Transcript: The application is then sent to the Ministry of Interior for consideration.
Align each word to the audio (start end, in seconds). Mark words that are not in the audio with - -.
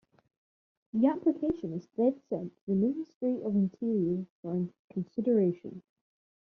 The 0.95 1.05
application 1.05 1.73
is 1.73 1.87
then 1.95 2.19
sent 2.27 2.57
to 2.57 2.63
the 2.65 2.73
Ministry 2.73 3.39
of 3.43 3.53
Interior 3.53 4.25
for 4.41 4.67
consideration. 4.91 5.83